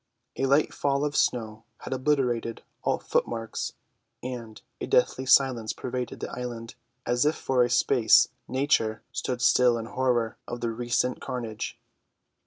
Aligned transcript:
A 0.35 0.47
light 0.47 0.73
fall 0.73 1.05
of 1.05 1.15
snow 1.15 1.63
had 1.81 1.93
obliterated 1.93 2.63
all 2.81 2.97
footmarks; 2.97 3.73
and 4.23 4.59
a 4.79 4.87
deathly 4.87 5.27
silence 5.27 5.73
pervaded 5.73 6.21
the 6.21 6.31
island, 6.31 6.73
as 7.05 7.23
if 7.23 7.35
for 7.35 7.61
a 7.63 7.69
space 7.69 8.29
Nature 8.47 9.03
stood 9.11 9.43
still 9.43 9.77
in 9.77 9.85
horror 9.85 10.37
of 10.47 10.59
the 10.61 10.71
recent 10.71 11.21
carnage. 11.21 11.77